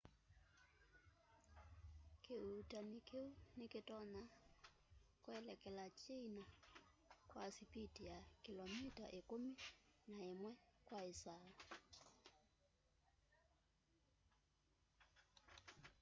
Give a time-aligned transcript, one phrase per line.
[2.23, 4.23] kiuutani kiu ni kitonya
[5.23, 6.43] kuelekela china
[7.29, 9.53] kwa sipiti ya kilomita ikumi
[10.15, 10.51] na imwe
[10.87, 11.47] kwa isaa